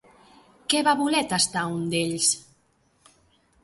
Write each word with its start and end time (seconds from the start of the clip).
Què 0.73 0.81
va 0.87 0.95
voler 1.03 1.23
tastar 1.35 1.69
un 1.77 1.87
d'ells? 1.95 2.35